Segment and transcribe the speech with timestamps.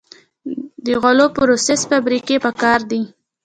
[0.85, 3.01] د غلو پروسس فابریکې پکار دي.